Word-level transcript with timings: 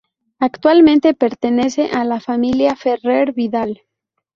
Actualmente, 0.39 1.13
pertenece 1.13 1.91
a 1.93 2.03
la 2.05 2.19
familia 2.19 2.75
Ferrer-Vidal. 2.75 3.83